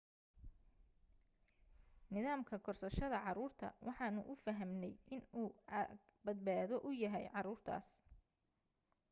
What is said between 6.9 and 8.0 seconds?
yahay caruurtaas